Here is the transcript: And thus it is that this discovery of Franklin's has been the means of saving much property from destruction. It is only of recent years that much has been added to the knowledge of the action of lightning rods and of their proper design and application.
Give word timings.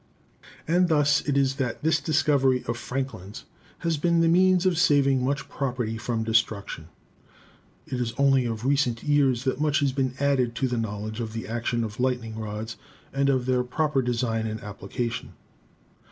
And 0.67 0.87
thus 0.87 1.21
it 1.27 1.37
is 1.37 1.57
that 1.57 1.83
this 1.83 1.99
discovery 2.01 2.63
of 2.67 2.75
Franklin's 2.75 3.45
has 3.85 3.97
been 3.97 4.19
the 4.21 4.27
means 4.27 4.65
of 4.65 4.79
saving 4.79 5.23
much 5.23 5.47
property 5.47 5.95
from 5.99 6.23
destruction. 6.23 6.87
It 7.85 7.99
is 8.01 8.11
only 8.17 8.45
of 8.47 8.65
recent 8.65 9.03
years 9.03 9.43
that 9.43 9.61
much 9.61 9.79
has 9.81 9.91
been 9.91 10.15
added 10.19 10.55
to 10.55 10.67
the 10.67 10.75
knowledge 10.79 11.19
of 11.19 11.33
the 11.33 11.47
action 11.47 11.83
of 11.83 11.99
lightning 11.99 12.35
rods 12.39 12.77
and 13.13 13.29
of 13.29 13.45
their 13.45 13.63
proper 13.63 14.01
design 14.01 14.47
and 14.47 14.59
application. 14.63 15.33